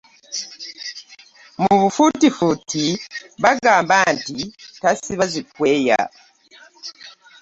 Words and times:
Mu 1.61 1.73
bufuutifuuti 1.81 2.85
bagamab 3.43 4.07
nti 4.17 4.39
tasiba 4.81 5.25
zikweya. 5.33 5.99